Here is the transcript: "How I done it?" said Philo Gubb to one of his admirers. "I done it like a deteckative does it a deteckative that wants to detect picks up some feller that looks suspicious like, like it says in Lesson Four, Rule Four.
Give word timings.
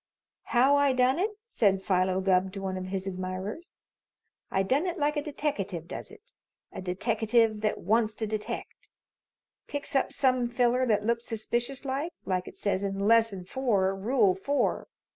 "How 0.45 0.77
I 0.77 0.93
done 0.93 1.19
it?" 1.19 1.29
said 1.45 1.83
Philo 1.83 2.21
Gubb 2.21 2.51
to 2.53 2.61
one 2.63 2.75
of 2.75 2.85
his 2.87 3.05
admirers. 3.05 3.81
"I 4.49 4.63
done 4.63 4.87
it 4.87 4.97
like 4.97 5.15
a 5.15 5.21
deteckative 5.21 5.87
does 5.87 6.09
it 6.09 6.33
a 6.71 6.81
deteckative 6.81 7.61
that 7.61 7.77
wants 7.81 8.15
to 8.15 8.25
detect 8.25 8.89
picks 9.67 9.95
up 9.95 10.11
some 10.11 10.47
feller 10.49 10.87
that 10.87 11.05
looks 11.05 11.25
suspicious 11.27 11.85
like, 11.85 12.13
like 12.25 12.47
it 12.47 12.57
says 12.57 12.83
in 12.83 12.97
Lesson 13.01 13.45
Four, 13.45 13.95
Rule 13.95 14.33
Four. 14.33 14.87